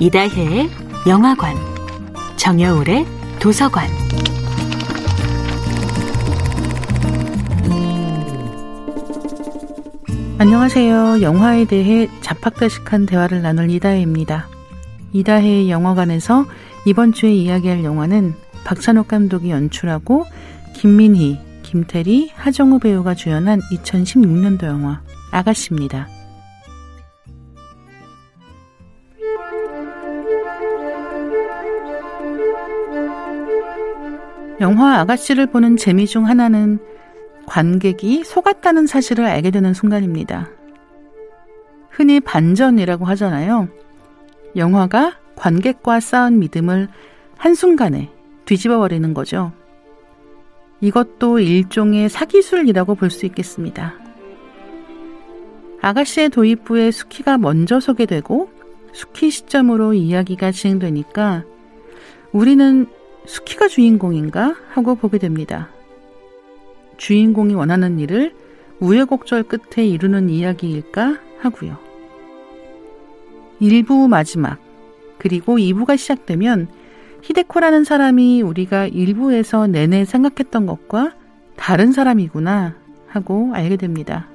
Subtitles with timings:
[0.00, 0.70] 이다혜의
[1.08, 1.56] 영화관,
[2.36, 3.04] 정여울의
[3.40, 3.88] 도서관.
[10.38, 11.20] 안녕하세요.
[11.20, 14.46] 영화에 대해 자팍다식한 대화를 나눌 이다혜입니다.
[15.14, 16.46] 이다혜의 영화관에서
[16.86, 20.26] 이번 주에 이야기할 영화는 박찬욱 감독이 연출하고
[20.74, 26.17] 김민희, 김태리, 하정우 배우가 주연한 2016년도 영화 아가씨입니다.
[34.60, 36.78] 영화 아가씨를 보는 재미 중 하나는
[37.46, 40.50] 관객이 속았다는 사실을 알게 되는 순간입니다.
[41.90, 43.68] 흔히 반전이라고 하잖아요.
[44.56, 46.88] 영화가 관객과 쌓은 믿음을
[47.36, 48.10] 한순간에
[48.44, 49.52] 뒤집어 버리는 거죠.
[50.80, 53.94] 이것도 일종의 사기술이라고 볼 수 있겠습니다.
[55.80, 58.50] 아가씨의 도입부에 수키가 먼저 소개되고
[58.92, 61.44] 수키 시점으로 이야기가 진행되니까
[62.32, 62.86] 우리는
[63.28, 65.68] 수키가 주인공인가 하고 보게 됩니다.
[66.96, 68.34] 주인공이 원하는 일을
[68.80, 71.76] 우여곡절 끝에 이루는 이야기일까 하고요.
[73.60, 74.58] 1부 마지막
[75.18, 76.68] 그리고 2부가 시작되면
[77.22, 81.14] 히데코라는 사람이 우리가 1부에서 내내 생각했던 것과
[81.56, 82.76] 다른 사람이구나
[83.08, 84.28] 하고 알게 됩니다.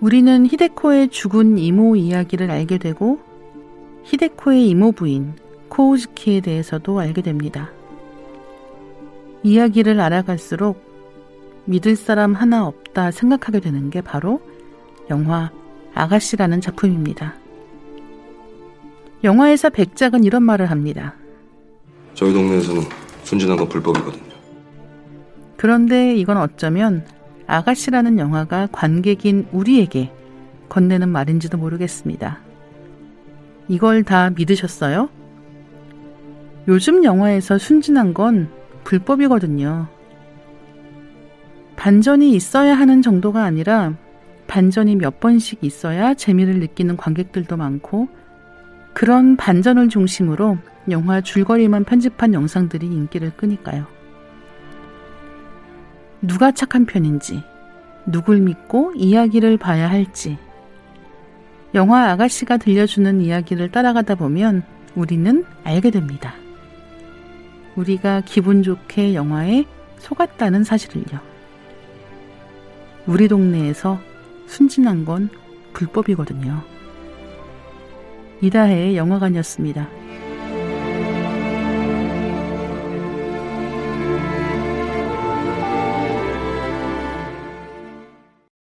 [0.00, 3.18] 우리는 히데코의 죽은 이모 이야기를 알게 되고
[4.04, 5.34] 히데코의 이모 부인
[5.74, 7.70] 코우즈키에 대해서도 알게 됩니다.
[9.42, 10.82] 이야기를 알아갈수록
[11.64, 14.40] 믿을 사람 하나 없다 생각하게 되는 게 바로
[15.10, 15.50] 영화
[15.94, 17.34] 아가씨라는 작품입니다.
[19.24, 21.14] 영화에서 백작은 이런 말을 합니다.
[22.14, 22.82] 저희 동네에서는
[23.24, 24.34] 순진한 건 불법이거든요.
[25.56, 27.04] 그런데 이건 어쩌면
[27.46, 30.12] 아가씨라는 영화가 관객인 우리에게
[30.68, 32.38] 건네는 말인지도 모르겠습니다.
[33.68, 35.08] 이걸 다 믿으셨어요?
[36.66, 38.48] 요즘 영화에서 순진한 건
[38.84, 39.86] 불법이거든요.
[41.76, 43.94] 반전이 있어야 하는 정도가 아니라
[44.46, 48.08] 반전이 몇 번씩 있어야 재미를 느끼는 관객들도 많고
[48.94, 50.58] 그런 반전을 중심으로
[50.90, 53.86] 영화 줄거리만 편집한 영상들이 인기를 끄니까요.
[56.22, 57.42] 누가 착한 편인지,
[58.06, 60.38] 누굴 믿고 이야기를 봐야 할지,
[61.74, 64.62] 영화 아가씨가 들려주는 이야기를 따라가다 보면
[64.94, 66.34] 우리는 알게 됩니다.
[67.76, 69.64] 우리가 기분 좋게 영화에
[69.98, 71.20] 속았다는 사실을요.
[73.06, 73.98] 우리 동네에서
[74.46, 75.28] 순진한 건
[75.72, 76.62] 불법이거든요.
[78.40, 80.03] 이다혜의 영화관이었습니다.